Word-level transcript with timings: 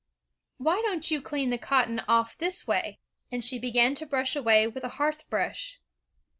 "Why 0.57 0.81
don't 0.83 1.11
you 1.11 1.21
clean 1.21 1.51
the 1.51 1.59
cotton 1.59 1.99
off 2.07 2.35
this 2.35 2.65
way?" 2.65 2.97
and 3.31 3.43
she 3.43 3.59
began 3.59 3.93
to 3.93 4.07
brush 4.07 4.35
away 4.35 4.65
with 4.67 4.83
a 4.83 4.89
hearth 4.97 5.29
brush. 5.29 5.79